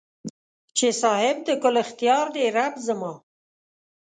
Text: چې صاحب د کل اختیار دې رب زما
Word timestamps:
چې 0.77 0.87
صاحب 1.01 1.37
د 1.47 1.49
کل 1.63 1.75
اختیار 1.85 2.25
دې 2.35 2.45
رب 2.57 2.73
زما 2.87 3.13